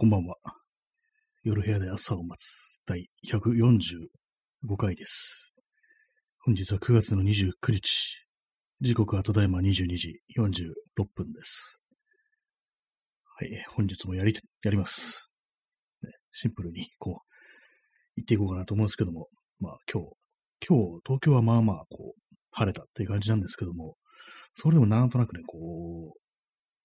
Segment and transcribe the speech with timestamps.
[0.00, 0.36] こんばんは。
[1.42, 5.56] 夜部屋で朝を待つ第145回です。
[6.38, 8.28] 本日は9月の29日。
[8.80, 11.82] 時刻はただいま22時46分です。
[13.24, 15.32] はい、本日もやり、やります。
[16.04, 17.34] ね、シンプルにこう、
[18.14, 19.26] 言っていこうかなと思うんですけども、
[19.58, 20.10] まあ今日、
[20.64, 23.96] 今日、東京はまあまあこう、晴れたっていう感じなんですけども、
[24.54, 26.20] それでもなんとなくね、こう、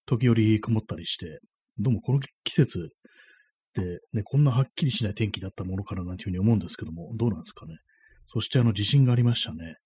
[0.04, 1.38] 時折曇ったりして、
[1.78, 7.74] どうもこの季節ってね、こんなはっきりしない天気だったものからなんていうふうに思うんですけども、どうなんですかね。
[8.28, 9.76] そしてあの地震がありましたね。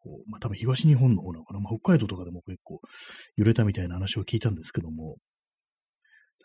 [0.00, 1.60] こうまあ、多分東日本の方なのかな。
[1.60, 2.80] まあ、北海道とかでも結構
[3.36, 5.16] 揺れたみたいな話を聞いたんですけども、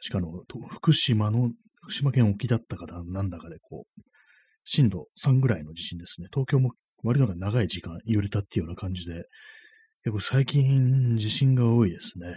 [0.02, 1.52] 確かあの、福島の、
[1.84, 4.02] 福島県沖だったかななんだかでこう、
[4.66, 6.28] 震度3ぐらいの地震ですね。
[6.34, 6.72] 東京も
[7.04, 9.24] 割となんか長い時間揺れたっていうような感じで、
[10.04, 12.36] 結構最近地震が多いですね。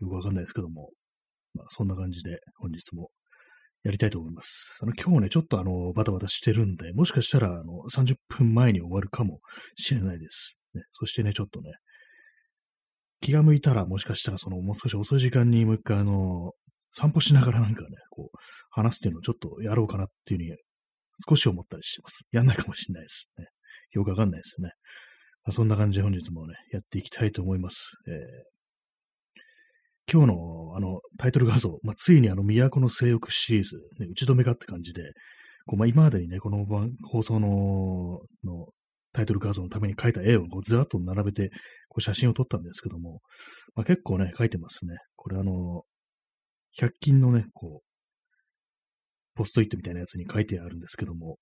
[0.00, 0.90] よくわかんないですけども、
[1.58, 3.10] まあ、そんな感じで本日も
[3.82, 4.78] やりたいと思います。
[4.82, 9.40] あの、今日ね、ちょっとあの、バタバタしてるんで、もしかしたら、あの、30分前に終わるかも
[9.76, 10.58] しれないです。
[10.74, 11.72] ね、そしてね、ちょっとね、
[13.20, 16.52] 気が向いたら、もしかしたら、その、もう少し遅い時間にもう一回、あの、
[16.90, 18.36] 散歩しながらなんかね、こう、
[18.70, 20.56] 話すっていうのをちょっとやろうかなっていうふうに、
[21.28, 22.26] 少し思ったりします。
[22.30, 23.46] やんないかもしれないですね。
[23.92, 24.70] よくわかんないですね。
[25.44, 27.92] ま、そんな感じで本日もね、やっていきたいと思います。
[28.08, 28.57] えー
[30.10, 35.02] 今日のあのタイトル画像、まあ、ついにあの都の性欲シリーズ、ね、打ち止めかって感じで、
[35.66, 36.64] こうまあ、今までにね、この
[37.04, 38.66] 放送のの
[39.12, 41.50] タイトル画像のために描いた絵をこうずらっと並べて
[41.88, 43.20] こう写真を撮ったんですけども、
[43.74, 44.96] まあ、結構ね、描いてますね。
[45.16, 45.82] これあの、
[46.80, 47.88] 100均のね、こう、
[49.34, 51.38] ポストイットみたいなやつに書いてあるんですけども、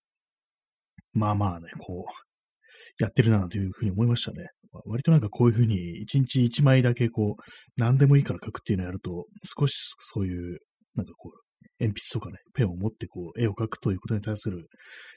[1.12, 4.48] まあまあね、こう、やってるなというふうに思いましたね。
[4.84, 7.42] 割となんかこういうふうに一日一枚だけこう、
[7.76, 9.26] 何でもいいから書くっていうのをやると、
[9.58, 10.58] 少しそういう、
[10.94, 11.38] なんかこう、
[11.78, 14.68] 鉛筆とかね、ペンを持ってこう、絵を描くということに対する、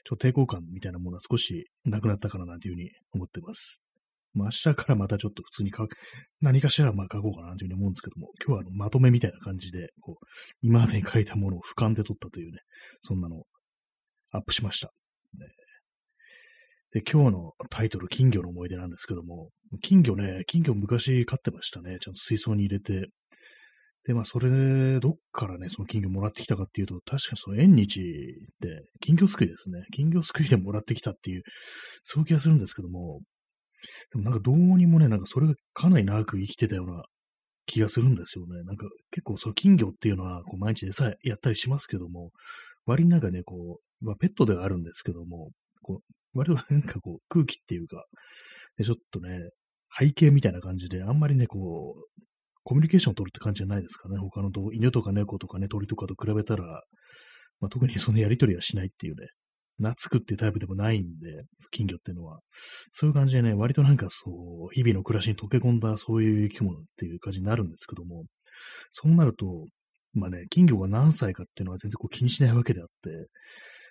[0.04, 3.82] ちょっと抵抗感みたいなものは少しなくなったかななんていうふうに思ってます。
[4.32, 5.96] まあ明日からまたちょっと普通に書く、
[6.40, 10.26] 何かしらまあ書こうかなというふうに思うんですけども、今日はあのまとめみたいな感じで、こう、
[10.62, 12.58] 今までに書いたものを俯瞰で撮ったというね、
[13.00, 13.46] そんなのを
[14.30, 14.92] アップしました。
[16.92, 19.50] で、今日のタイトル、金魚の思い出なんですけども、
[19.82, 21.98] 金魚ね、金魚昔飼ってましたね。
[22.00, 23.08] ちゃんと水槽に入れて。
[24.04, 28.00] で、まあ、それで、どっからね、その金魚もらってきたかっていうと、確かにその縁日
[28.60, 29.84] で、金魚すくいですね。
[29.92, 31.42] 金魚すくいでもらってきたっていう、
[32.02, 33.20] そういう気がするんですけども、
[34.12, 37.04] でもなんかどうにもね、なんかそれがかなり長く生きてたような
[37.66, 38.64] 気がするんですよね。
[38.64, 42.30] なんか結構その金魚っていうのは、こう毎日餌やったりしますけども、
[42.86, 45.50] 割になんかね、こう、まあ、ペットではあるんですけども、
[45.82, 48.04] こう、割となんかこう空気っていうか、
[48.82, 49.50] ちょっとね、
[49.98, 52.22] 背景みたいな感じで、あんまりね、こう、
[52.62, 54.18] コミュニケーションを取るって感じじゃないですかね。
[54.18, 56.82] 他のと犬とか猫とかね、鳥とかと比べたら、
[57.60, 59.26] まあ、特にそのやりとりはしないっていうね、
[59.78, 62.40] 懐くっていうタイプでもないんで、金魚っていうのは。
[62.92, 68.24] そういう感じでね、割となんかそう、日々の暮らしに溶け込んだそういう生き物っていう感じになるんですけども、
[68.90, 69.66] そうなると、
[70.12, 73.28] まあね、金魚が何歳かっていうのは全然こう気にしないわけであって、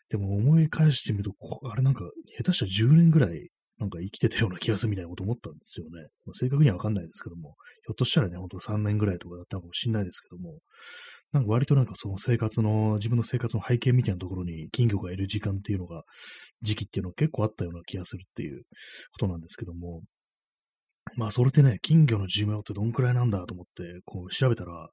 [0.09, 1.33] でも思い返してみると、
[1.69, 2.03] あれなんか、
[2.37, 6.07] 下手したら10年ぐらい、なんか生きてたような気がするみたいなこと思ったんですよね。
[6.33, 7.55] 正確にはわかんないですけども、
[7.85, 10.59] ひょっとしたらね、ほんと3年ぐらいとかだったかもしれないですけども、
[11.31, 16.03] なんか割となんかその生活の、自分の生活の背景みたいなところに金魚がいる時間っていうのが、
[16.61, 18.63] 時期っていうのが結構あったような気がするっていう
[19.13, 20.01] ことなんですけども、
[21.15, 24.89] まあそれでね、金魚の寿命ってどんくらいなんだと思って、こう調べたら、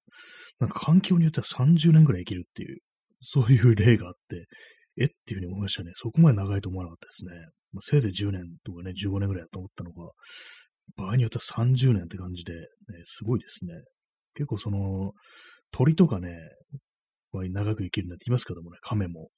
[0.60, 2.78] なんか環境によっては30年ぐらい生きるっていう、
[3.20, 4.46] そういう例があって、
[4.98, 5.04] え？
[5.06, 5.92] っていうふうに思いましたね。
[5.94, 7.48] そこまで長いと思わなかったですね。
[7.72, 10.10] まあ、せいぜい10年とかね、15年ぐらいだと思ったのが、
[10.96, 12.66] 場合によっては30年って感じで、ね、
[13.04, 13.74] すごいですね。
[14.34, 15.12] 結構その、
[15.72, 16.38] 鳥とかね、
[17.32, 19.28] 長く生きるなんて言いますけどもね、亀も。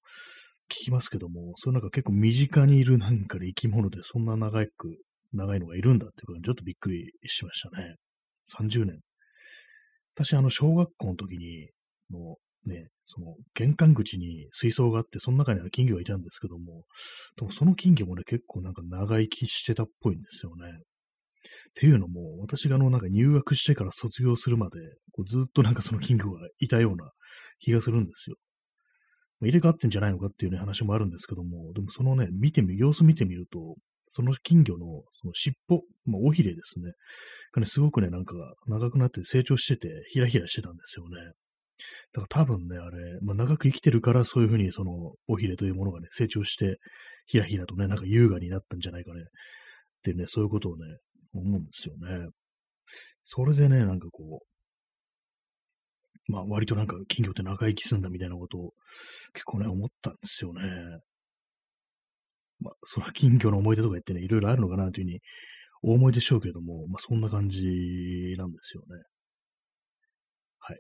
[0.70, 4.98] 聞きますけども、そういうなんか結構身近にいるなんかで生き物でそんな長く、
[5.32, 7.96] 長いのがいるんだっていうことにちょっとびっくりしましたね。
[8.54, 9.00] 30年。
[10.14, 11.70] 私、あの、小学校の時に、
[12.10, 12.36] の、
[12.66, 16.84] ね、その玄関口に水槽があって、その中には金魚がいたんですけども、
[17.36, 20.68] でもその金魚もね、結構なんか長生きしてたっぽいんですよね。
[20.68, 24.78] っていうのも、私があの、なんか入学してから卒業するまで、
[25.12, 27.10] こうずっとなんかその金魚がいたような
[27.60, 28.36] 気がするんですよ。
[29.40, 33.76] 入れ替わってんじゃないのかっていうね、話もあるんですけども、でもそのね、見てみ、様子見てみると、
[34.08, 36.92] その金魚のその尻尾、まあ、尾ひれですね。
[37.52, 38.34] がね、すごくね、なんか
[38.66, 41.32] 長くなって成長してて、ひらひらしてたんですよね。
[42.12, 46.78] だから多分ね、あれ、まあ、長く生きてるからそういうふうにその尾ひれというものがね、成長して、
[47.26, 49.20] ひらひらとね、なんか優雅になったんじゃないかね。
[49.20, 49.24] っ
[50.02, 50.84] てね、そういうことをね、
[51.34, 52.28] 思うんですよね。
[53.22, 54.46] それでね、なんかこう
[56.28, 58.72] まあ割となんか金魚って長生きすんだみたいなことを
[59.32, 60.62] 結構ね、思ったんですよね。
[62.60, 65.20] まあ、その金魚の思い出とか言ってね、いろいろあるのかなというふうに
[65.82, 67.64] お思いでしょうけれども、まあそんな感じ
[68.36, 69.02] なんですよね。
[70.58, 70.78] はい。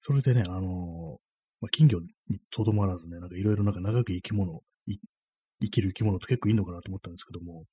[0.00, 1.18] それでね、あの、
[1.60, 4.60] まあ、金魚にとどまらずね、なんかいろいろなんか長く生き物、
[5.60, 7.64] 生きる生き物って結構いるのかなと思ったんですけども、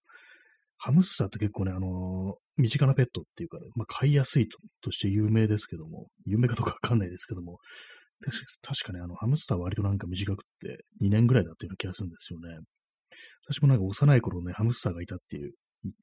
[0.78, 7.60] ハムスターって結構ね、あの、身近なペットっていうかね、まあ、飼いやすいととして有名ですけども、有名かどうかわかんないですけども、
[8.62, 12.58] 確かね、あの、ハムスターは割となんか短くって2年ぐらいだったような気がするんですよね。
[13.48, 15.54] 私もなんか幼い頃ね、ハムスターがいたっていう、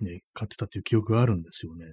[0.01, 1.87] ね、飼ってたっていう記憶があるんですよね。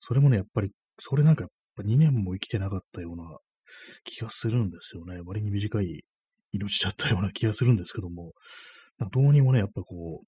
[0.00, 3.24] それもね、やっぱり、それなんかやっぱ2年も生きてなかったような
[4.04, 5.20] 気がするんですよね。
[5.24, 6.04] 割に短い
[6.52, 8.32] 命だったような気がするんですけども、
[9.10, 10.26] どうにもね、やっぱこう、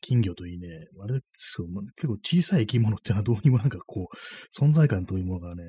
[0.00, 0.68] 金魚といいね、
[1.02, 5.64] あれですけど、結構小さい生き物っていうのは どうにもなんかこう、存在感というものがね、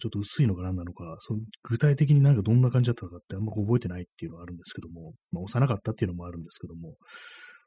[0.00, 6.96] ちょっと薄いのか何なのか、その具体的になんかどんな感じだったかってあんま覚えてないっていうのはあるんですけども、まあ、幼かったっていうのもあるんですけども、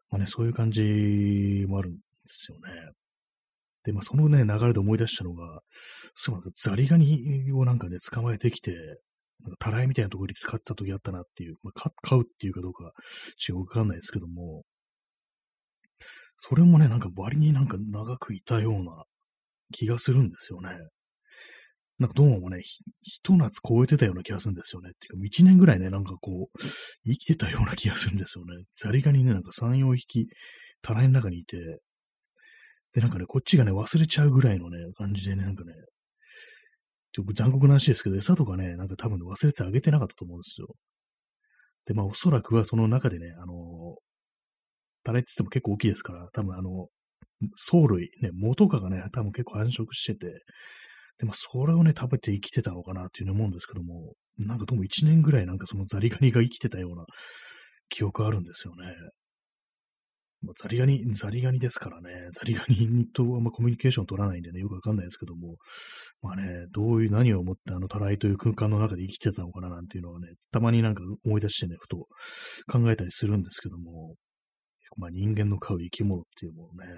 [0.09, 2.92] まあね、そういう感じもあるんですよね。
[3.83, 5.62] で、まあそのね、流れで思い出したのが、
[6.15, 8.71] そうなんかザリガニをなんかね、捕まえてきて、
[9.41, 12.94] なんかたらいみたいなところに使った時あったなっていう、まあ、買うっていうかどうか、
[13.38, 14.63] ちょっとわかんないですけども、
[16.38, 19.03] それもね、なんか割になんか長くいたような
[19.71, 20.69] 気がするんですよね。
[22.00, 22.62] なんかどうもね、
[23.01, 24.89] ひ、と夏超えてたような気がするんですよね。
[24.89, 26.59] っていうか、1年ぐらいね、なんかこう、
[27.06, 28.65] 生きてたような気がするんですよね。
[28.75, 30.27] ザリガニね、なんか3、4匹、
[30.81, 31.80] タライの中にいて、
[32.94, 35.74] で、なんかね、こっちがね、忘れちゃうぐらいのね、感じでね、なんかね、
[37.12, 40.68] ちょっと残酷な話ですけど、餌とかね、なんか多分忘れてあげてなかったと思うんですよ。
[41.86, 43.98] で、まあおそらくはその中でね、あの
[45.04, 46.88] タレって言っても結構大きいですから、多分あの、
[47.72, 50.44] 藻類、ね、藻とかがね、多分結構繁殖してて、
[51.19, 57.06] で、もそれをね、食べて生きてたのかなっていうふうに思うんですけども、なんかどうも1年ぐらいなんかそのザリガニが生きてたような
[57.90, 58.88] 記憶あるんですよね。
[60.44, 65.56] ま、ザリガニ、ザリガニですからね、ザリガニとあんまコミュニケーション取らないんでね、よくわかんないですけども、
[66.22, 72.07] まあね、どういう、何を思ってあの、たらいという空間の中で生きてたのかななんていうのはね、たまになんか思い出してね、ふと
[72.72, 74.16] 考えたりするんですけども、
[74.98, 76.94] まあ人間の飼う生き物っていうものね、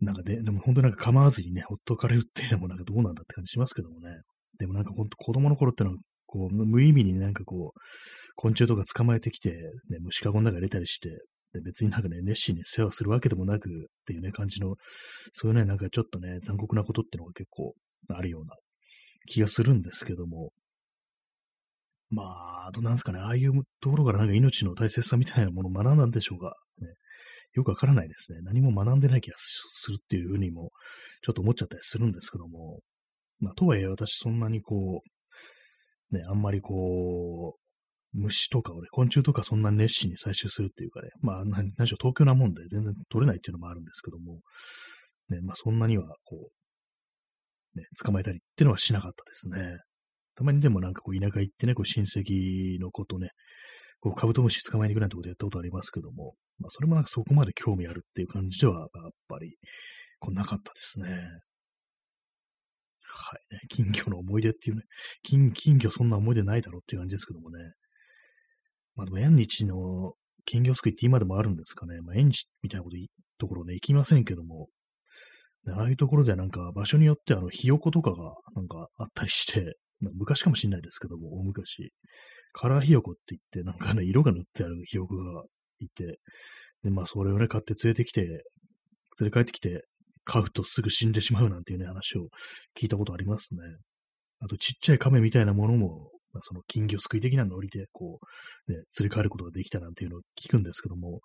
[0.00, 4.16] なんかね、でも本当なんか構わずにね、ほっとかれるっていうのもなんかどうなんだって感じしますけどもね。
[4.58, 5.96] でもなんか本当子供の頃ってのは、
[6.26, 7.80] こう、無意味になんかこう、
[8.36, 9.50] 昆虫とか捕まえてきて、
[9.88, 11.10] ね、虫かごの中入れたりして、
[11.60, 13.72] 別になんかね、熱心に世話するわけでもなくっ
[14.06, 14.76] ていうね、感じの、
[15.32, 17.74] そういうね、なんかちょっとね、残酷なことっていうのが結構
[18.10, 18.54] あるような
[19.26, 20.50] 気がするんですけども、
[22.10, 22.22] ま
[22.68, 26.56] あ、どうなんですかね、ああいうところからなんか命の大切さみたいなものを学んだんでしょうか。
[26.80, 26.88] ね、
[27.54, 28.38] よくわからないですね。
[28.42, 30.70] 何も学んでない気がするっていうふうにも、
[31.22, 32.80] ちょっと思っちゃったりするんですけども、
[33.40, 35.02] まあ、とはいえ私そんなにこ
[36.12, 37.63] う、ね、あんまりこう、
[38.14, 44.40] 虫とかをね、昆虫とかそんな熱心に採集するっていうかね、まあ、何しろ東京なもんで全然取れないっていうのもあるんですけども、
[45.28, 46.50] ね、まあそんなにはこ
[47.74, 49.78] う、ね、捕まえたりっていうのはしなかったですね。
[50.36, 53.30] たまにでもなんかこう田舎行ってね、こう親戚の子とね、
[54.00, 58.88] こうカブトムシ捕まえに行くなんてことやったことありますけども、まあそれもなんかそこまで興味あるっていう感じではやっ
[59.28, 59.56] ぱり
[60.20, 61.08] こうなかったですね。
[63.16, 63.60] はいね。
[63.68, 64.82] 金魚の思い出っていうね、
[65.22, 67.58] 金、金魚そんな思い出ないだろうっていう感じですけどもね。
[68.96, 72.00] まあでも縁日の金魚すくいって今でもあるんですかね。
[72.00, 72.96] まあ縁日みたいなこと
[73.38, 74.68] ところね、行きませんけども、
[75.68, 81.92] ああいうところでなんか場所によってあの、ひよことかがなんかあったりして、昔かもしれないですけども、大昔、
[82.52, 85.44] カラーひよこって言って、なんかね、色が塗ってあるひよこが
[85.80, 86.18] いて、
[86.82, 88.42] で、まあ、それをね、買って連れてきて、連
[89.20, 89.84] れ帰ってきて、
[90.24, 92.28] 飼うとすぐ死んでしまうなんていうね、話を
[92.78, 93.60] 聞いたことありますね。
[94.40, 98.18] あと、ちっちゃい亀みたいなものも、まあ、その金魚すくい的なノリで、こ
[98.68, 101.20] う、ね、連れ帰ることができたなんていうのを聞くんですけども、やっ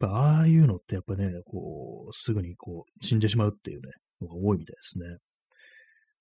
[0.00, 5.06] ぱああいうのってやっぱね、こう、すぐにこう、死んでしまうっていうね、のが多いみたいですね。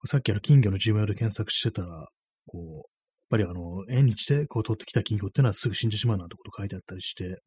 [0.06, 2.08] さっきあの金魚の寿命で検索してたら、
[2.46, 2.84] こう、やっ
[3.30, 7.42] ぱりあの、縁日でこう取ってきた金魚っていうのはすぐ死んでしまうなんてこと書いてあったりして、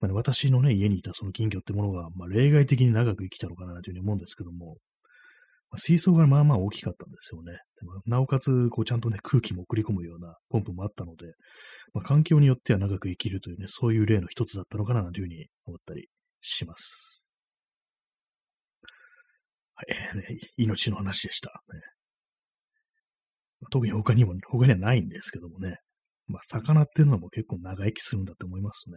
[0.00, 4.76] まあね、私のね、家にいたその金魚ってものが、まあ、例外的に長く生きたのかなというふうに思うんですけども、
[5.78, 7.58] 水槽がまあまあ大きかったんですよね。
[8.06, 11.26] なおかつ、こうちゃんとね、空気も送り込むようなポンプもあったので、
[11.92, 16.08] まあ、環境によっては長く生きるというね、そういう例の一つだったのかなというふうに思ったり
[16.40, 17.26] します。
[19.74, 21.62] はい、ね、命の話でした。
[21.72, 21.80] ね、
[23.70, 25.76] 特に他にも、他にはないんですけどもね。
[26.28, 28.96] まあ、魚っていうのも結構長生きするんだって思いますね。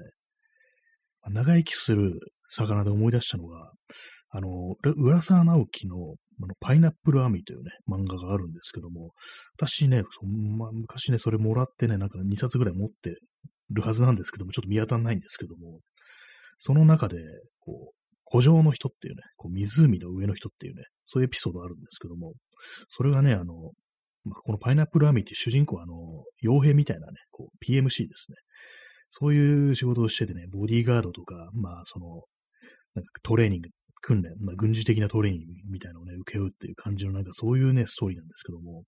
[1.21, 2.19] まあ、長生きする
[2.50, 3.71] 魚で思い出したのが、
[4.29, 9.12] あの、浦沢直樹のあのパイナップルアミーというね、漫画があるんですけども、
[9.58, 13.15] 私ね、そま、昔ね、それもらってね、なんか2冊ぐらい持って
[13.72, 15.79] るはずなんですけども、ちょっと見当たんないんですけども、
[16.58, 17.17] その中で、
[17.60, 18.00] こう、
[18.31, 22.34] 古城の人っていうね、こう湖の上の人っていうね、そういうエピソードあるんですけども、
[22.89, 23.72] それがね、あの、
[24.25, 25.96] まあ、このパイナップルアミーって主人公は、あの、
[26.43, 28.36] 傭兵みたいなね、こう、PMC ですね。
[29.10, 32.05] そういう仕事をしててね、ボディーガードとか、まあ、その、
[32.93, 33.69] なんかトレーニング、
[34.01, 38.84] 訓練、まあ、軍事的なトレーニングみたいなのをね、受け負うっていう感じの、なんかそういうね、ストーリーなんですけども、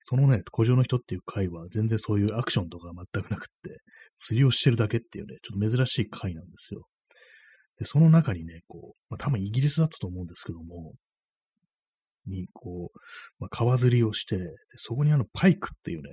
[0.00, 3.80] そのね、古城の人っていう回は、全然そういうアクションとか全くなくって、
[4.14, 6.86] 釣りをしてるだけっていうね、ちょっと珍しい回なんですよ。
[7.78, 10.94] で、その中にね、こう、まあ、多分イギリスだったと思うんですけども、
[12.26, 12.98] に、こう、
[13.38, 14.44] まあ、川釣りをして、で
[14.76, 16.10] そこにあの、パイクっていうね、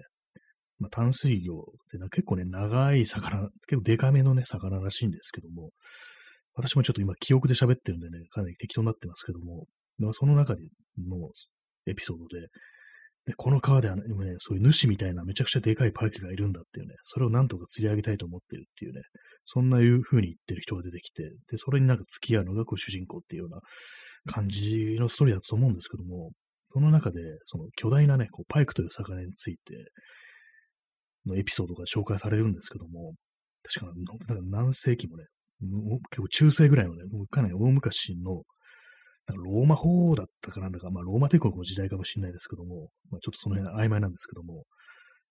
[0.80, 5.72] まあ、淡水魚ってな結構ね、長い魚、結構デカめのね、魚らしいんですけども、
[6.56, 9.66] 私もちょっと今記憶で喋ってるんでね、かなり適当になってますけども、
[9.98, 10.62] まあ、その中で
[11.08, 11.30] の
[11.88, 12.48] エピソードで、
[13.26, 14.04] でこの川ではね、
[14.40, 19.02] そういう主みたいなめちゃくちゃでかいパイクがいるんだっていうね、それをなんとか釣り上げたいと思ってるっていうね、
[19.46, 23.62] そんないう風に言ってる人が出てきて、で、それになんか付き合うのがこう主人公っていうような
[24.32, 26.32] 感じのストーリーだと思うんですけども、
[26.68, 29.74] その中で、その巨大なね、こうパイクという魚について
[31.26, 33.14] のエピソードが紹介されるんですけども、
[33.62, 35.24] 確かなんか何世紀もね、
[36.10, 38.44] 結構中世ぐらいのね、かなり大昔の、
[39.26, 44.64] なんかローマ法だったかなんだか、まあローマ帝国の時代かもしれないですけども、まあ、ちょっとその辺曖昧なんですけども、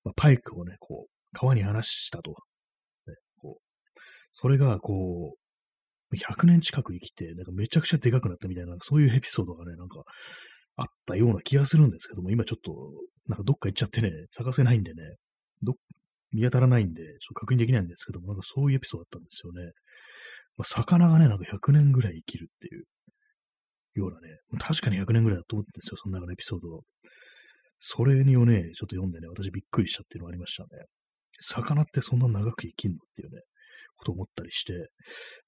[0.04, 2.30] まあ、パイクをね、こう、川に放したと。
[3.06, 3.62] ね、こう
[4.32, 10.02] それが、こう、100年近く生きて、なんかめちゃくちゃでかくなったみたいな、そういうエピソードがね、なんか、
[10.76, 12.72] あったような気がするんですけども、今ちょっと、
[13.28, 15.02] なんかどっか行っちゃってね、探せないんでね、
[15.62, 15.74] ど、
[16.32, 19.72] 見当たらないんで、ちょっと確認できないんですけども、なんかそういうエピソードだったんですよね。
[20.56, 22.84] まあ、魚がね、なんか100年ぐらい生きるっていう
[23.94, 24.28] ようなね、
[24.58, 26.82] 確かに100年ぐらいだと思うんですよ、その中のエピソード。
[27.78, 30.68] それにをね、ちょっと読んでね、私びっくりしたっていうのがありましたね。
[31.40, 33.42] 魚ってそんな長く生きんのっていうね、
[33.96, 34.72] こと思ったりして、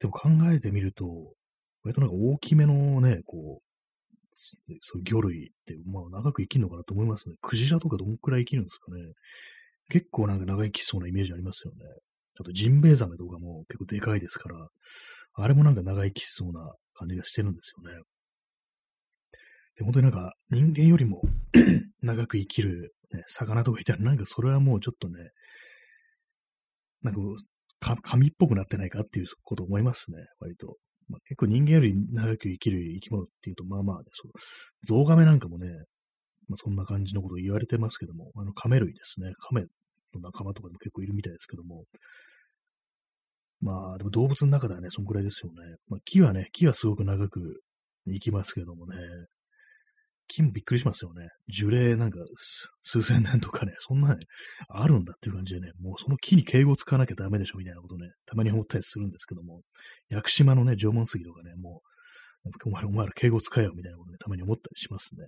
[0.00, 1.06] でも考えてみると、
[1.84, 3.64] 割となんか大きめのね、こう、
[4.80, 7.36] そう魚類って、まあ長く生きるのかなと思いますね。
[7.40, 9.00] クジラとかどんくらい生きるんですかね。
[9.90, 11.84] 結構なんか長生きそうなイメージありますよね。
[12.40, 14.68] あとジンベエザメとかも結構でかいですから、
[15.34, 17.98] あれもなんか長生きしそうな感じがしてるんですよね。
[19.76, 21.22] で、本当になんか人間よりも
[22.02, 25.30] 長く生きる、ね、魚とかいたらなんかそれはもうちょっとね、
[27.02, 27.20] なんか
[28.02, 30.76] 紙っぽくなってないかっていうこと思いますね、割と。
[31.08, 34.32] まあ、結構人間より長く生きる生き物っていうと、まあまあね、そう、
[34.86, 35.68] ゾウガメなんかもね、
[36.48, 39.32] まあ、そんな感じのことを言われてますけども、あの、カメ類ですね。
[39.38, 39.68] カメの
[40.22, 41.84] 仲間とかでも結構いるみたいですけども、
[43.64, 45.76] まあ、でも動物の中ではね、そんくらいですよね。
[45.88, 47.62] まあ、木はね、木はすごく長く
[48.06, 48.98] 生きますけどもね、
[50.28, 51.28] 木もびっくりしますよね。
[51.48, 52.18] 樹齢なんか
[52.82, 54.16] 数千年とかね、そんなね、
[54.68, 59.62] あるんだっていう感じでね、もうその木に敬語を使わなきゃダメでしょみたいなことね、たまに思ったりするんですけども、
[60.10, 61.80] 屋久島のね、縄文杉とかね、も
[62.44, 65.26] う、お前お前ら敬語使えよみたいなことね、たまに思ったりしますね。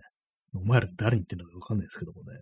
[0.55, 2.41] お前ら誰に言ってんのかわかんないですけどもね。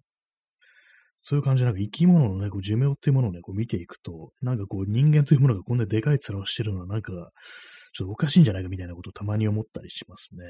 [1.26, 7.12] そういう感じで、なんか生き物のね、こう寿命っていうものをね、こう見ていくと、なんかこう人間というものがこんなでかい面をしてるのはなんか、
[7.94, 10.44] ちょっとおかしいんじゃないかみたいなことをたまに思ったりしますね。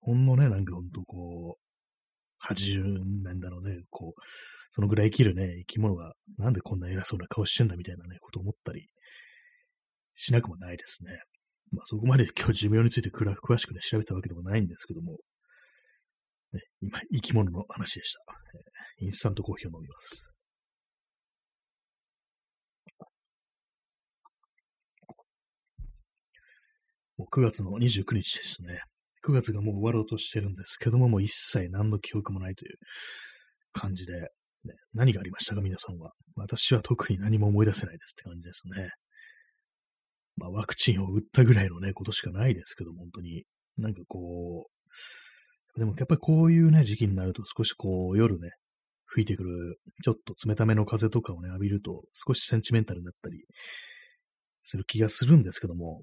[0.00, 4.20] ほんのね、なんかほんとこう、80年だろうね、こう、
[4.72, 8.88] そのぐらい生きるね、生き物が、なんでこんな偉そうな顔してんだみたいなね、ことを思ったり
[10.16, 11.20] しなくもないですね。
[11.70, 15.18] まあそこまで今日寿命について詳しくね、調べたわけでもないんですけども、
[16.52, 18.20] ね、今、生き物の話でした。
[19.00, 20.32] えー、インスタントコーヒーを飲みます。
[27.16, 28.80] もう9月の29日ですね。
[29.26, 32.76] 9月がもう終わろうとしてるんですけども、もう一切何の記憶もないという
[33.72, 34.28] 感じで、ね、
[34.92, 36.12] 何がありましたか、皆さんは。
[36.36, 38.90] 私は特に何も思い出せないですって感じですね。
[40.36, 43.44] まあ、ワクチンを打ったぐらいのね、ことしかないですけども、本当に。
[43.78, 44.70] なんかこう、
[45.76, 48.50] でもやっぱりこういうね、時期になると少しこう夜ね、
[49.06, 53.44] 吹いてくる、ちょっと冷ための風とかをね、浴びると少しセンチメンタルになったり
[54.62, 56.02] する気がするんですけども、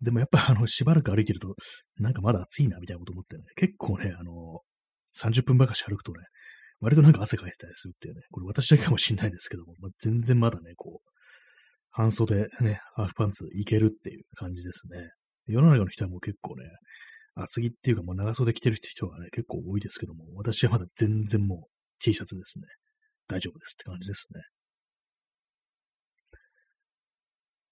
[0.00, 1.54] でもやっぱあの、しばらく歩いてると、
[1.98, 4.60] なんかまだ暑いなみたいなこと思ってね、結構ね、あの、
[5.18, 6.18] 30分ばかし歩くとね、
[6.80, 11.10] 割となんか汗かいてたりするっていうね、これ私だけかもしんないですけども、まあ、全然まだね、こう、
[11.90, 15.10] 半袖ね、ハーフパンツいけるっていう感じですね。
[15.46, 16.64] 世の中の人はもう結構ね、
[17.42, 22.64] 厚着っていうかもう長袖着てる人がね、結構多いですけども、私はまだ全然もう T シャツですね。
[23.28, 24.40] 大丈夫ですって感じですね。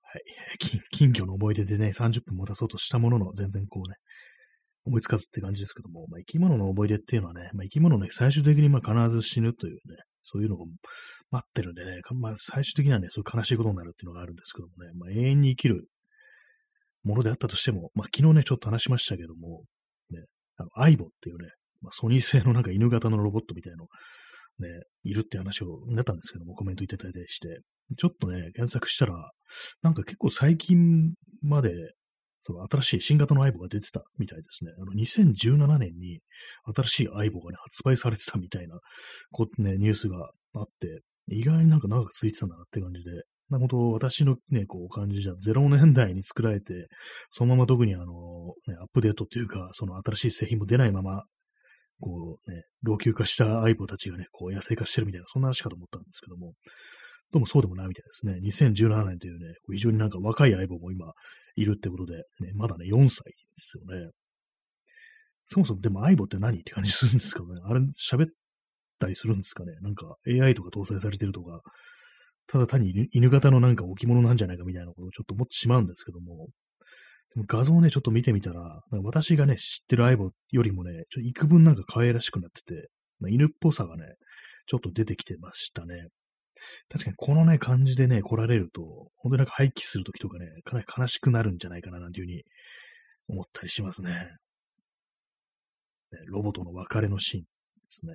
[0.03, 0.23] はい。
[0.91, 3.97] 金魚の思い出でね、30分持たそうとしたものの、全然こうね、
[4.85, 10.65] 思いつかずって感じですけども、まあ、生き物の思い出っていうのはね、まあ、生き物ね、最終的にまあ必ず死ぬというね、そういうのが
[11.31, 15.89] 待ってるんでね、まあ、最終的にはね、そういう悲しいことになるっていうのがあるんですけどもね、まあ、永遠に生きる
[17.05, 19.65] ものであったとしても、まあ、昨日ね、ちょっと話しましたけども、
[20.11, 20.25] ね、
[20.57, 21.49] あの、アイボっていうね、
[21.81, 23.87] まあ、ソニー製のなんか犬型のロボットみたいの、
[24.59, 24.69] ね、
[25.05, 27.61] いるって話をなったんですけども、コメントいただいたりして、
[27.97, 29.31] ちょっとね、検索したら、
[29.83, 31.73] なんか結構最近まで、
[32.41, 34.71] その新しい新型の相棒が出てたみたいですね。
[34.79, 36.21] あの、2017年に
[36.77, 38.79] 新しい相棒がね、発売されてたみたいな、
[39.33, 41.01] こうね、ニュースがあって、
[41.31, 46.89] 意外になんか長く続いてたんだなって感じで、な本当私のね、こう感じじゃ、0年代に作られて、
[47.31, 48.05] そのまま特にあの、
[48.67, 51.25] ね、アップデートっていうか、その新しい製品も出ないまま、
[52.01, 56.53] こうね、老朽化した相棒たちがね、こう野生化してるみたいな、そんな話かと思ったんですけども、
[57.31, 58.39] どうもそうでもないみたいですね。
[58.43, 61.13] 2017年というね、非常になんか若い相棒も今
[61.57, 64.11] いるってことで、ね、まだね、4歳ですよね。
[65.47, 66.61] そもそもでも相棒って何？
[66.61, 67.61] って感じするんですけどね。
[67.65, 68.29] あれ喋っ
[68.99, 69.73] たりするんですかね。
[69.81, 71.61] なんか AI とか搭載されてるとか、
[72.49, 76.49] ただ単に犬型のなんか置物なんじゃないかみたいなことをちょっと思ってしまうんですけども、
[77.35, 82.89] でも画像をね、ちょっと見てみたら、私がね、知ってる相棒よりもね、ちょっと幾分なんか可愛らしくなってて、
[83.29, 84.15] 犬っぽさがね、
[84.67, 86.09] ちょっと出てきてましたね。
[86.89, 92.45] 確かにこのね、感じでね、来られると、本当になんか廃棄するときとかね、かなり悲しくなるんじゃないかな、なんていうふうに
[93.29, 94.31] 思ったりしますね。
[96.27, 97.49] ロボとの別れのシーンで
[97.91, 98.15] すね。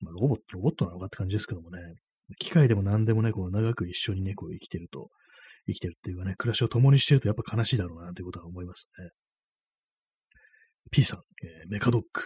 [0.00, 1.80] まあ、ロボット、ロボットなのかって感じですけどもね、
[2.38, 5.10] 機械でも何でもね、こう長く一緒にね、こう生きてると、
[5.66, 9.10] 生きてるっていうかね、暮らしを共にしてるとやっぱ悲しいだろうなということは思いますね。
[10.90, 12.22] P さん、えー、メカドッグ。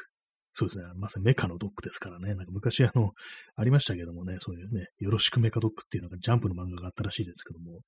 [0.52, 0.84] そうですね。
[0.96, 2.34] まさにメカのドッグですからね。
[2.34, 3.12] なんか昔あの、
[3.54, 7.82] ありましたけどもね、そういうね、よろしくメカドッグっていうのがジャンプの漫画があったらしいですけども、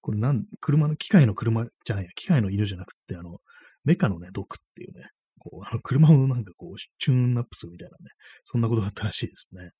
[0.00, 3.38] これなん、車の、機械の車じゃないや、機械の犬じゃなくて、あの、
[3.84, 5.08] メカのね、ドッグっていうね、
[5.38, 8.10] こう、あの、車をなんかこう、チューンアップするみたいなね、
[8.44, 9.70] そんなことだったらしいですね。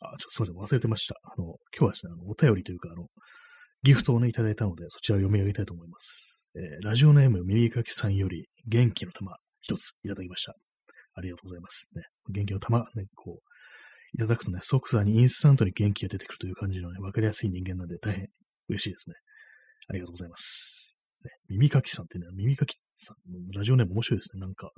[0.00, 1.16] あ、ちょっとすいません、忘れてました。
[1.22, 3.06] あの、今日はですね、あのお便りというか、あの、
[3.82, 6.52] ギフトをね、いただいたので、そちらを読み上げたいと思います。
[6.56, 10.54] えー、ラジオネーム耳かきさんより元気の玉一ついただきました。
[11.14, 11.88] ありがとうございます。
[11.94, 13.38] ね、元気の玉、ね、こう、
[14.14, 18.28] いただくとね、即座にインスタントに元気が出てくるという感じのね、わかりやすい人間なんで大変
[18.68, 19.16] 嬉しいですね。
[19.88, 20.96] ありがとうございます。
[21.24, 23.16] ね、耳かきさんってね、耳かきさん、
[23.52, 24.40] ラジオネーム面白いですね。
[24.40, 24.70] なんか、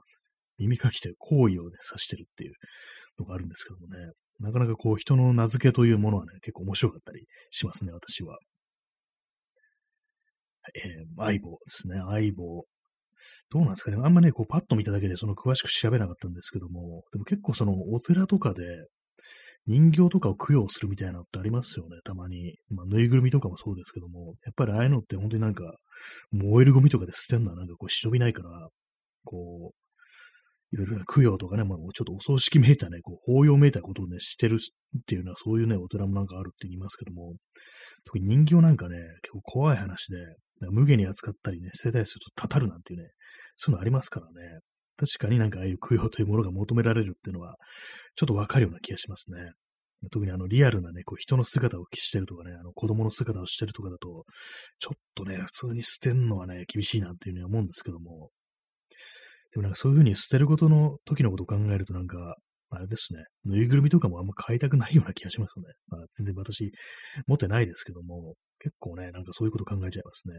[0.59, 2.55] 耳かきという行為をね、指してるっていう
[3.19, 8.39] のがあるんですけどもね、なかなかこう人の名付けというものはね、結構面白かったりしますね、私は。
[10.75, 12.65] えー、相棒ですね、相棒。
[13.51, 13.99] どうなんですかね。
[14.03, 18.87] あんまね、こう、パッと見ただけで、その詳しく調べなかったんですけども、でも結構その、お寺とかで、
[19.67, 22.57] 人形とかを供養するみたいなのってありますよね、たまに。
[22.71, 25.75] まあ、ぬいぐるみとかもそうですけども、やっぱりああいうのって本当になんか、
[26.31, 28.69] 燃えるゴミとかで捨てるのはなんかこう、忍びないから、
[29.25, 29.88] こう、
[30.73, 37.35] いろいろな供養とかね、まあ、ちょっとお葬式めいたね、こう、法要めいたことをね、してるっていうのは、そういうね、お寺もなんかあるって言いますけども、
[38.05, 40.17] 特に人形なんかね、結構怖い話で、
[40.71, 43.09] 無下に扱ったりね、捨てたりするとたたるなんていうね、
[43.57, 44.61] そういうのありますからね。
[44.97, 47.57] 確かになんかああいう供養というものが求められるっていうのは、
[48.17, 49.53] ちょっとわかるような気がしますね。
[50.13, 54.25] 特にあのリアルなね、こう人の姿をしてるとかね、あの子供の姿をしてるとかだと、
[54.79, 58.31] ちょっとね、普通に捨てんのはね、厳しいなっていうふうに思うんですけども、
[59.59, 62.37] でもなんかそういうふうに捨てることの時のことを考えるとなんか、
[62.71, 65.65] あれですね、ぬいぐるみとかもあんま買いたくないような気がしますね。
[65.89, 66.71] まあ全然私
[67.27, 70.35] 持ってないですけども、結構ね、なんかそういうこと考えちゃいますね。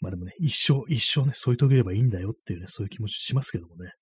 [0.00, 3.92] まあでもね、一生、一生ね、添い遂げればいいんだよっていうね、そういう気持ちしますけどもね。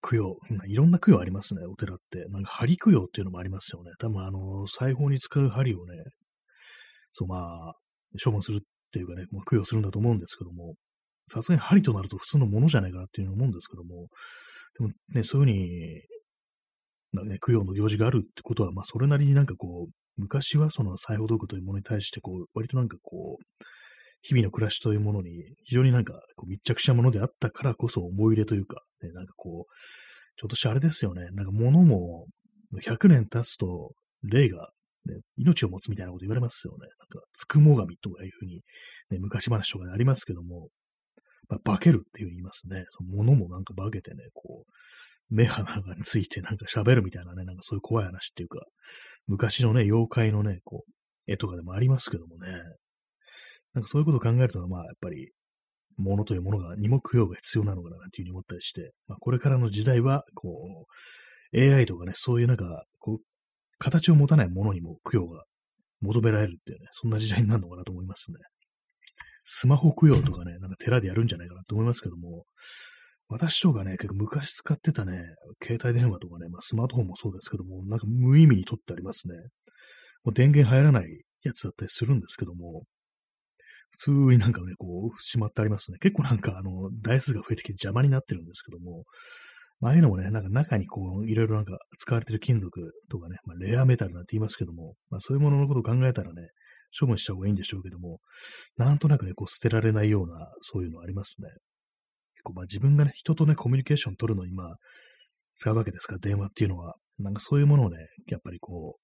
[0.00, 2.24] 供養、いろんな供養ありますね、お寺って。
[2.30, 3.90] なんか針供養っていうのもありますよね。
[3.98, 6.02] 多分あの、裁縫に使う針をね、
[7.12, 7.74] そうまあ、
[8.24, 10.74] 処分するっていうかね、まあ、供養するんだと思うんですけども、
[11.24, 14.08] さすがに針となると普通のものじゃないかなっていうの思うんですけども、
[14.78, 15.56] でもね、そういう
[17.12, 23.64] ふうに、なね、供養の行事があるってことは、まあ、それなりになんかこう、昔はその裁縫道具というものに対して、こう、割となんかこう、
[24.22, 25.30] 日々の暮らしというものに
[25.64, 29.72] 非常になんかこう密着したものであったからこそ思い入れというか、ね、なんかこう、
[30.40, 31.26] ちょっとしたあれですよね。
[31.32, 32.26] なんか物も
[32.86, 34.70] 100年経つと霊が
[35.06, 36.86] ね、命を持つみたいなこと言われますよね。
[36.98, 38.62] なんか、つくも神とかいうふうに、
[39.10, 40.68] ね、昔話とかでありますけども、
[41.48, 42.84] まあ、化けるっていうふうに言いますね。
[42.90, 48.60] その物もなんか化けてね、こう、目鼻がついてなんか喋るみたいなね、なんかそういう怖い話っていうか、
[49.26, 50.92] 昔のね、妖怪のね、こう、
[51.26, 52.48] 絵とかでもありますけどもね、
[53.74, 55.30] なんかそういうことを考えると、まあ、やっぱり、
[55.96, 60.86] 物というものが、にも供養が必要なのかな、っていうふうに思ったりして、まあ、これからの時代は、こ
[61.52, 62.84] う、AI とかね、そういうなんか、
[63.82, 65.42] 形を持たないものにも供養が
[66.00, 68.38] 求められるっていうね、そんな時代になるのかなと思いますね。
[69.44, 72.44] スマホ供養とかね、なんか寺でやるんじゃないかなと思いますけども、
[73.28, 75.24] 私とかね、結構昔使ってたね、
[75.62, 79.34] 携帯電話とかね、まあ、スマートフォンもそうですけども、なんか無意味に取ってありますね。
[80.22, 82.84] もう電源入らないやつだったりするんですけども、
[83.90, 85.98] 普通になんかね、こう、しまってありますね。
[85.98, 89.04] 結構なんか、あの、台数が増えてきて邪魔になってるんですけども、
[89.88, 92.70] あ、あいうのもね、なんか中にこう、いろいろなんか使われてる金属
[93.10, 96.48] とかね、まあ、レアメタルなんて言いますけども、まあ、そういうもののことを考えたらね、
[96.98, 98.20] 処分した方がいいんでしょうけども、
[98.76, 101.48] なんとなくね、こう捨てられないような、そういうのありますね。
[102.34, 104.76] 結構まあ自分がね、人とね、コミュニケーション取るのにまあ、
[105.56, 106.94] 使うわけですから、電話っていうのは。
[107.18, 109.02] なんかそういうものをね、やっぱりこう、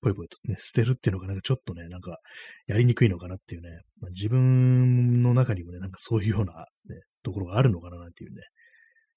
[0.00, 2.18] ぽいぽいとね、捨てるっていうのがなんかちょっとね、なんか
[2.66, 3.68] やりにくいのかなっていうね、
[4.00, 8.42] まあ、自分の中にもね、なんかそういうような、ね、ところがあるのかななんていうね、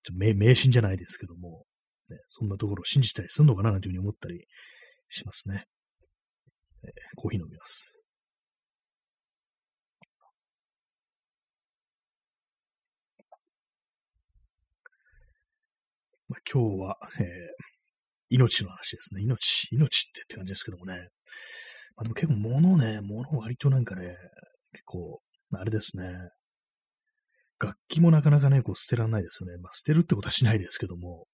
[0.04, 1.66] ちょっと迷信じゃないですけども、
[2.10, 4.46] ね、そんなところを信じたりするのかななんていうふうに思ったり
[5.10, 5.66] しますね。
[6.84, 8.02] えー、コーヒー飲みます。
[16.28, 17.26] まあ、今日は、えー、
[18.30, 19.22] 命の話ですね。
[19.22, 21.10] 命、命ってって感じですけどもね。
[21.98, 24.16] まあ、でも結構物ね、物割となんかね、
[24.72, 25.22] 結構、
[25.54, 26.06] あれですね。
[27.62, 29.58] 楽器もなかなかね、こう捨てられないですよね。
[29.58, 31.26] まあ、捨てるってことはしないですけども、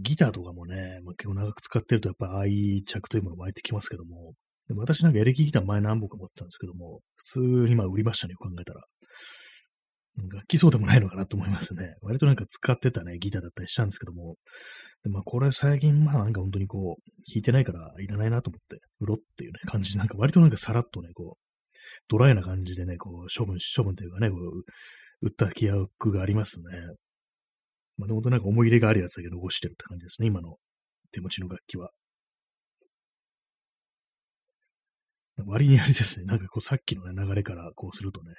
[0.00, 4.34] ギターとかもね、まあ、結構長く使ってるとやっぱ愛着というものが湧いてきますけども、
[4.68, 8.82] でも私なんかエレキギター前何本か持ってたんですけども、普通にまあ売りましたね、よく考えたら。
[10.16, 11.96] 楽器そうでもないのかなと思いますね。
[12.00, 14.36] 割となんか使ってたね、ギターだったりしたんですけども、
[15.02, 21.43] でまあこれ最近まあなんか本当にこう、弾いてないからいらないなと思って、売ろっていうね、感じなんか割となんかさらっとね、こう、
[22.08, 24.64] ドライな感じでね、こう、処分、処分というかね、こう、
[25.22, 26.64] 売った気役がありますね。
[27.96, 30.56] まあ、でもなんか思い入れがあるやつだけ残してるって感じですね、今の
[31.12, 31.90] 手持ちの楽器は。
[35.46, 38.34] 割にあれですね、なんかこうさっきのね、流れからこうするとね、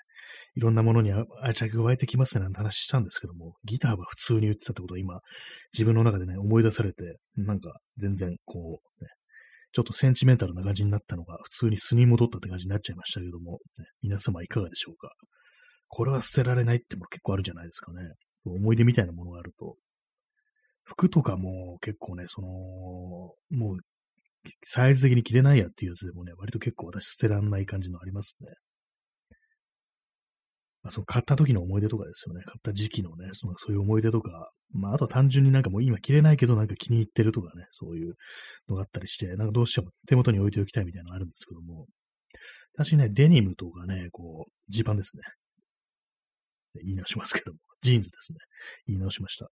[0.56, 5.20] いろんなものに愛着が湧いてきますねなんて話したんですけども、ギターは普通に言ってたってことは今、
[5.74, 9.10] 自分の中でね、思い出されて、なんか全然こう、ね、
[9.76, 15.12] ちょっとセンチメンタルな感じになったのが、普通に素に戻ったって感じになっちゃいましたけども、ね、皆様いかがでしょうか
[15.90, 18.14] これは捨てられないってもの結構あるじゃないですかね。
[18.46, 19.76] 思い出みたいなものがあると。
[20.84, 23.78] 服とかも結構ね、その、もう、
[24.64, 28.54] サイズ的に着れないやっていうやつでもね、割と結構私捨てらんない感じのありますね。
[30.86, 32.44] まあ、その買った時の思い出とかですよね。
[32.44, 38.14] 買った時期のね、そのそういう思い出とか、まあ、あとは単純になんかもう今着れないけどなんか気に入ってるとかね、そういう
[38.70, 41.88] のがあったりして、なんかどうしても手元に置いておきたいみたいなのあるんですけども、
[42.76, 45.24] 私ね、デニムとかね、こう、ジーパンですね。
[46.84, 48.38] 言い直しますけども、ジーンズですね。
[48.86, 49.48] 言い直しました。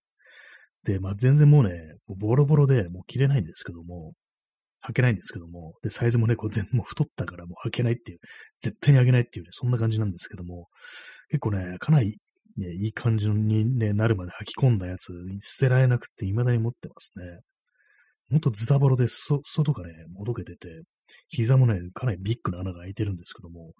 [0.83, 4.13] で、まあ全然もうね、ボロボロでもう着れないんですけども、
[4.85, 8.19] 履けないんですけども、で、サイズもね、こう全然もう太ったからもう履けないっていう、
[8.59, 10.67] 絶対に履けないっていうね、そんな感じなんですけども、
[11.33, 12.19] 結構ね、かなり、
[12.57, 17.39] ね、いい感じに、ね、なるまで履き込んだやつ、捨てられなくて未だに持ってますね。
[18.29, 20.83] ほんとズタボロで、そ、外がね、もどけてて、
[21.29, 23.73] 膝もね、かなりビッグな穴が開いてるんですけども、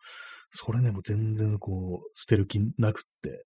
[0.52, 3.46] それね、もう全然こう、捨てる気なくって、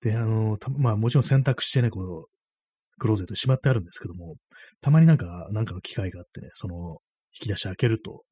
[0.00, 4.36] で、あの、まあもちろん洗濯してね、こう、クローゼットしまってあるんですけども、
[4.80, 6.96] たまになんか、なんかの機会があってね、その、
[7.38, 8.22] 引き出し開けると、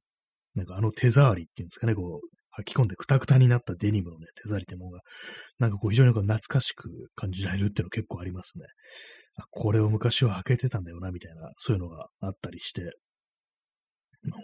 [0.55, 5.01] なんかあの手触りっていうんですかね、こう、吐き込んでくたくたになったデニムのね、手触りってものが、
[5.59, 8.65] なんかこう非常にこう懐かしく感じられるっていうの結構ありますね。
[9.37, 12.93] あ、これを昔は履けてたんだよな、みたいな、そういうのがあったりして、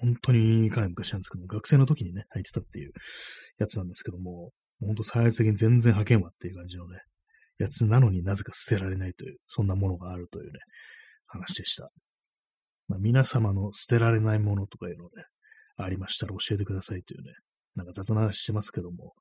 [0.00, 2.92] 本当にかなり昔なんですけども、学生の時にね、履いてたっていう
[3.58, 6.98] やつなんですけども、本当最悪的に全然履けんわっていう感じのね、
[7.58, 10.58] やつなのになぜか捨てられないという、そんなものがあるというね、
[11.26, 11.90] 話でした。
[12.88, 15.10] まあ、皆様の捨てられないものとかいうのね、
[15.76, 17.32] ありましたら教えてくださいというね、
[17.74, 19.12] なんか雑な話してますけども、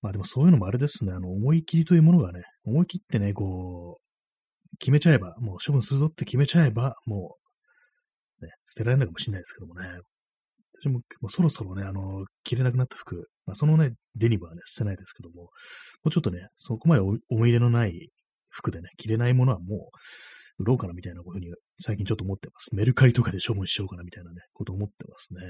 [0.00, 7.36] まあでもそういうのもあれですね、あの、思い切りというものがね、思い切ってね、こう、決めちゃえば、もう処分するぞって決めちゃえば、も
[8.40, 9.88] う、ね、捨てられないかもしれないですけどもね、
[10.82, 15.50] 私ももそろそろね、あの、着れなくなった服、まあ、そのね、デニムはね、捨てないですけども、も
[16.06, 18.10] うちょっとね、そこまで思い入れのない
[18.48, 19.98] 服でね、着れないものはもう、
[20.58, 22.74] 売ろうかなみたいなふうに最近ちょっと思ってます。
[22.74, 25.40] メルカリとかで処分しようかなみたいなね、こと思ってますね。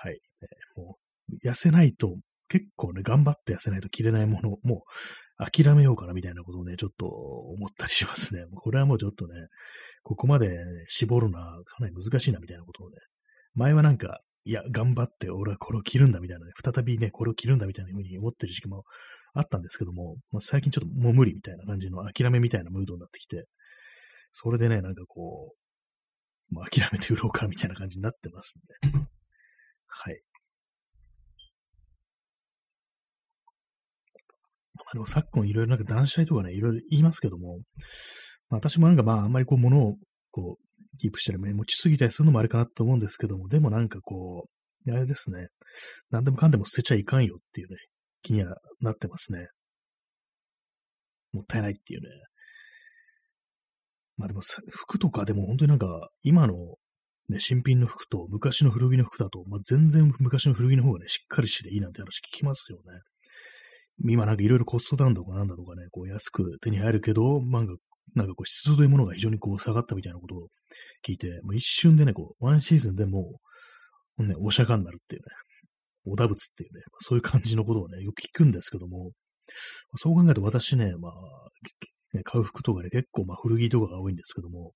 [0.00, 0.12] はい。
[0.12, 0.96] ね、も
[1.30, 2.16] う、痩せないと、
[2.48, 4.84] 結構ね、頑張って痩せないと着れないもの、も
[5.38, 8.44] う諦めようかなみたいなことをね、ちょっと思ったりしますね。
[8.54, 9.34] これはもうちょっとね、
[10.02, 10.56] ここまで、
[10.86, 12.96] 絞るのはかなり難しいなみたいなことをね、
[13.54, 18.84] 前はなんか、いや、頑張って俺はこれを着るんだみたいなね、再びね、これを着るんだみたいな風に思ってる時期も
[19.34, 23.44] あったんですけども、もう最近ちょっともう無理みたいな感じの諦めみたいなムードになってきて、
[24.32, 25.52] それでね、なんかこ
[26.50, 29.08] う、もう諦めて売ろうかみたいな感じになってますんで。
[30.00, 30.20] はい。
[34.74, 37.58] まあでも昨今いろいろなんか断捨離とかね、いろいろ言いますけども、
[38.48, 39.96] まあ、私もなんかまああんまりこう物を
[40.30, 44.46] こう、キープしたら持ちすぎたりするのもあれかなと思うんですけども、でもなんかこ
[44.86, 45.48] う、あれですね、
[46.10, 47.76] 何でもかんでも捨てちゃいかんよっていうね、
[48.22, 49.48] 気にはなってますね。
[51.32, 52.08] もったいないっていうね。
[54.16, 56.54] まあでも、服とかでも本当になんか、今の
[57.28, 63.00] ね、新品の服と昔の古着の服だと、まあ、全然昔の古着の方がね、しっかりしていいなんて話聞きますよね。
[64.04, 67.74] 今なんかいろいろコストダウンとかなんだとかね、こう安く手に入るけど、なんか、
[68.14, 70.48] なんかこう質というものが非常にこう下がったみたいなことを
[71.06, 73.40] 聞いて、もう一瞬でね、こう、ワンシーズンでも
[74.18, 75.26] う、ね、お釈迦になるっていうね、
[76.06, 79.10] おだぶつっていうね、そういう感じのことをね、よく聞くんですけども、
[79.96, 81.12] そう考えると私ね、まあ、
[82.24, 84.72] 買う服とかで結構まあ古着とかが多いんですけども、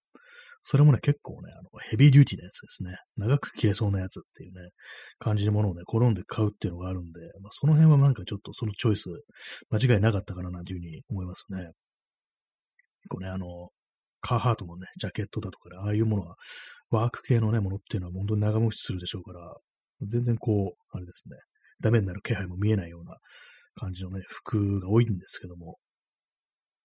[0.62, 2.96] それもね、結構ね、あの、ヘビーデューティーなやつですね。
[3.16, 4.70] 長く着れそうなやつっていうね、
[5.18, 9.09] 感じのものをね、転んで買うっていうのがあるんで、まあ、その辺はなんかちょっとそのチョイス、
[9.70, 11.70] 間違いなかったかななんていうふうに思いますね。
[13.09, 13.70] こうね、あの、
[14.20, 16.37] カーハートのね、ジャケットだとかね、ああいうものは、
[16.90, 19.55] ワーク系のね、ものっていうのは本当に長持ちするでしょうから、
[20.09, 21.37] 全然こう、あれですね、
[21.81, 23.16] ダメになる気配も見えないような
[23.75, 25.79] 感じのね、服が多いんですけども、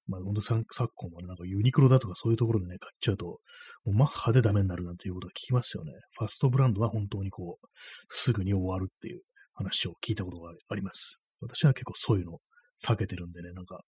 [0.07, 0.63] まあ、本当昨
[0.95, 3.39] 今はね、なんかユニクロだとかそういうところでね、買っちゃうと、も
[3.87, 5.91] うマッハでダメになるなんていうことが聞きますよね。
[6.17, 7.67] ファストブランドは本当にこう、
[8.09, 9.21] すぐに終わるっていう
[9.53, 11.21] 話を聞いたことがあります。
[11.41, 12.39] 私は結構そういうの
[12.83, 13.81] 避けてるんでね、なんか、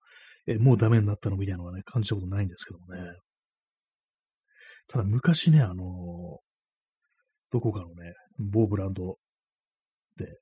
[0.48, 3.12] え、もうダメになったのみたいなのはね、感じたことないんですけどもね。
[4.88, 5.78] ただ昔ね、あのー、
[7.52, 9.18] どこかのね、某ブランド
[10.18, 10.40] で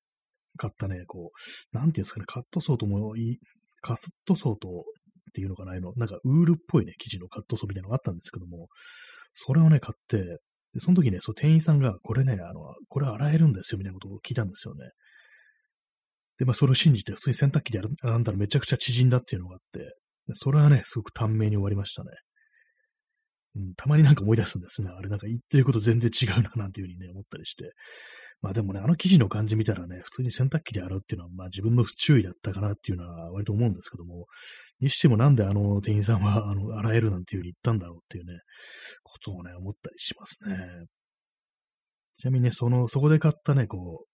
[0.58, 1.32] 買ったね、こ
[1.74, 3.38] う、なんていうんですかね、カットソーともいい、
[3.82, 4.86] カットソーと
[5.30, 8.68] っていうのかな、の、なんかウールっぽいね、生地のカットソーみたいなのがあったんですけども、
[9.34, 10.40] それをね、買って、
[10.74, 14.90] でその時ね、そう、店員さんが、これね、あの、これ洗えるんですよ、みたいなことを聞いたんですよね。
[16.38, 19.96] で、まあ、それを信じて、普通に洗濯機で洗んだらめちゃくちゃ縮んだっていうのがあって、
[20.34, 22.12] それはね、すごく短命に終わりましたね。
[23.56, 24.90] うん、たまになんか思い出すんですね。
[24.90, 27.72] あれなんか言ってること全然違うな、なんていうふうにね、思ったりして。
[28.42, 34.28] まあでもね、あの記事の感じ見たらね、普通に洗濯機で洗うっていうのは、まあ自分の不注意だったかなっていうのは割と思うんですけども、
[34.80, 38.40] にしてもなんであの店員さんは、あの、洗えるなんていうふうに言ったんだろうっていうね、
[39.04, 40.86] ことをね、思ったりしますね。
[42.20, 44.08] ちなみにね、その、そこで買ったね、こう、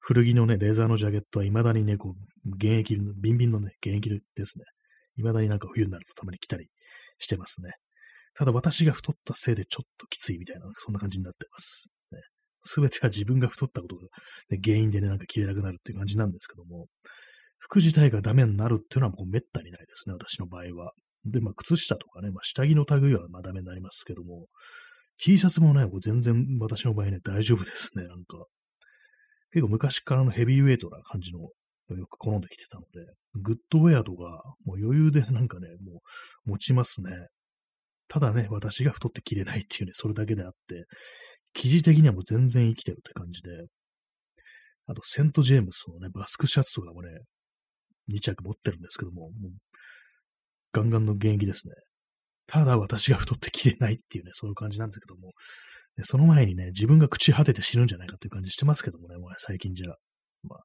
[0.00, 4.64] 古着のね、レーザーのジャケットは未だにね、こう、現役、ビンビンのね、現役ですね。
[5.16, 6.68] 未だになんか冬になるとたまに来たり
[7.18, 7.72] してますね。
[8.34, 11.90] ただ私が太ったせいでちょっときついみたいな、そんな感じになってます。
[12.64, 14.02] すべては自分が太ったことが、
[14.50, 16.86] ね、原因でね、なんか着れなくなるっていう感じなんですけども、
[17.58, 20.92] 服自体がダメになるっていうのはもう滅多にないですね、私の場合は。
[21.24, 24.46] で、まあ、靴下とかね、まあ、下着の類はまあダメになりますけども、
[25.22, 28.46] T シャツもね、全然私の場合ね、大丈夫ですね、なんか。
[29.52, 36.00] 結構昔からのヘビーウェイトな感じの、よく好んできてたので、グッドウェアとか、もう余裕でなんかね、も
[36.46, 37.10] う持ちますね。
[38.08, 40.84] ただね、私が太って着れないっていうね、それだけであって、
[41.52, 43.66] 記事的にはもう全然生きてるって感じで、
[44.86, 47.10] あと、セント・ジェームスのね、バスクシャツとかもね、
[48.12, 49.52] 2着持ってるんですけども、もう
[50.72, 51.74] ガンガンの現役ですね。
[52.46, 55.32] ただ私が太って着れないっていうね、そういう感じなんですけども、
[55.96, 59.94] でその前にね、自分が朽ち果てて死ぬんじゃないかっていう感じしてますけどもね、もう最近じゃ。
[60.42, 60.58] まあ、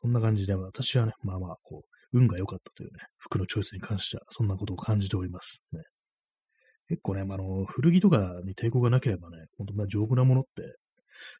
[0.00, 5.64] そんな感じで、私はね、まあまあ、こう、運が良かったというね、服のチョイスに関しては、そんなことを感じております。
[5.72, 5.80] ね。
[6.88, 10.76] 結構ね、あの、古着とかに抵抗がなければね、本当まあ丈夫なものって、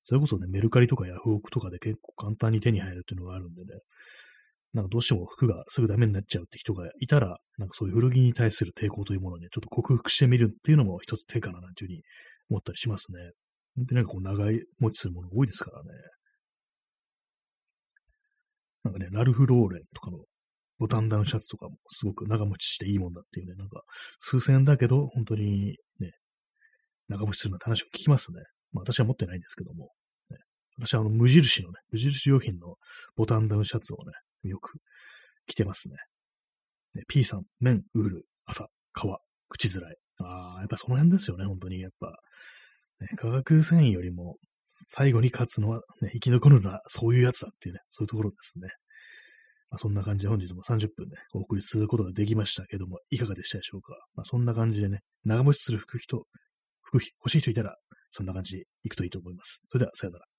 [0.02, 3.80] それこそね、メルカリとかヤフオクとかで結構簡単に手に入るっていうのがあるんでね、
[4.74, 12.02] なんかどうしても服がすぐダメになっちゃうって人がいたら、なんかそういう古着に対する抵抗というものをね、ちょっと克服してみるっていうのも一つ手かななんていうふうに
[12.50, 13.30] 思ったりしますね。
[13.86, 15.88] で、なんかこう長い持ちするものが多いですからね。
[18.84, 20.18] なんかね、ラルフ・ローレンとかの
[20.78, 23.82] ボタンダウンシャツとかもすごく長持ちしていいもんだっていうね、なんか、
[24.20, 26.12] 数千円だけど、本当にね、
[27.08, 28.42] 長持ちするなんて話を聞きますね。
[28.72, 29.90] まあ私は持ってないんですけども、
[30.30, 30.36] ね、
[30.78, 32.76] 私はあの無印のね、無印良品の
[33.16, 34.12] ボタンダウンシャツをね、
[34.48, 34.78] よく
[35.46, 35.96] 着てますね。
[36.94, 39.02] ね P さん、麺、ウール、朝、皮、
[39.48, 39.96] 口づらい。
[40.20, 41.80] ああ、やっぱその辺ですよね、本当に。
[41.80, 42.12] やっぱ、
[43.00, 44.36] ね、化学繊維よりも
[44.70, 48.68] 最後に勝つのは、ね、生き残るのはそういうやつだっていうね、そういうところですね。
[49.70, 53.94] まあ、そんな感じで本日も30分ね、お送りすることができましたけども、いかがでしたでしょうか。
[54.14, 56.24] まあ、そんな感じでね、長持ちする服と、
[56.82, 57.76] 服欲しい人いたら、
[58.10, 59.62] そんな感じで行くといいと思います。
[59.68, 60.37] それでは、さよなら。